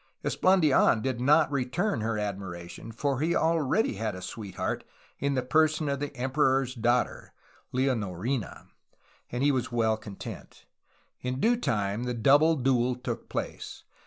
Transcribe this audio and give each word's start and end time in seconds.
Esplandidn 0.23 1.03
did 1.03 1.21
not 1.21 1.51
return 1.51 2.01
her 2.01 2.15
admir 2.15 2.59
ation, 2.59 2.91
for 2.91 3.19
he 3.19 3.35
already 3.35 3.97
had 3.97 4.15
a 4.15 4.21
sweetheart 4.23 4.83
in 5.19 5.35
the 5.35 5.43
person 5.43 5.87
of 5.87 5.99
the 5.99 6.11
emperor's 6.17 6.73
daughter 6.73 7.33
(Leonorina), 7.71 8.65
and 9.31 9.53
was 9.53 9.71
well 9.71 9.97
content. 9.97 10.65
In 11.21 11.39
due 11.39 11.55
time 11.55 12.05
the 12.05 12.15
double 12.15 12.55
duel 12.55 12.95
took 12.95 13.29
place. 13.29 13.83